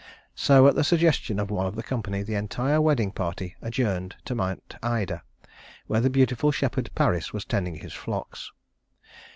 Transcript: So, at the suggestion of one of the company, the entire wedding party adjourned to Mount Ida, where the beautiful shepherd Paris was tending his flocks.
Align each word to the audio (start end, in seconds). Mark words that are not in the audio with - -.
So, 0.33 0.65
at 0.65 0.73
the 0.73 0.83
suggestion 0.83 1.39
of 1.39 1.51
one 1.51 1.67
of 1.67 1.75
the 1.75 1.83
company, 1.83 2.23
the 2.23 2.33
entire 2.33 2.81
wedding 2.81 3.11
party 3.11 3.55
adjourned 3.61 4.15
to 4.25 4.33
Mount 4.33 4.73
Ida, 4.81 5.21
where 5.85 6.01
the 6.01 6.09
beautiful 6.09 6.51
shepherd 6.51 6.89
Paris 6.95 7.33
was 7.33 7.45
tending 7.45 7.75
his 7.75 7.93
flocks. 7.93 8.51